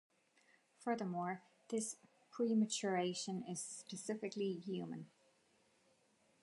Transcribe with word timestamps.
Furthermore, 0.79 1.43
this 1.69 1.95
"prematuration" 2.33 3.47
is 3.47 3.61
specifically 3.61 4.53
human. 4.53 5.05